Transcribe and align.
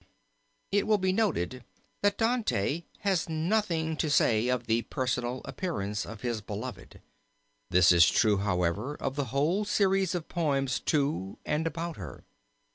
It 0.71 0.87
will 0.87 0.97
be 0.97 1.11
noted 1.13 1.63
that 2.01 2.17
Dante 2.17 2.85
has 3.01 3.29
nothing 3.29 3.95
to 3.97 4.09
say 4.09 4.47
of 4.47 4.65
the 4.65 4.81
personal 4.81 5.43
appearance 5.45 6.07
of 6.07 6.21
his 6.21 6.41
beloved. 6.41 7.01
This 7.69 7.91
is 7.91 8.09
true, 8.09 8.37
however, 8.37 8.95
of 8.95 9.15
the 9.15 9.25
whole 9.25 9.63
series 9.63 10.15
of 10.15 10.27
poems 10.27 10.79
to 10.79 11.37
and 11.45 11.67
about 11.67 11.97
her. 11.97 12.23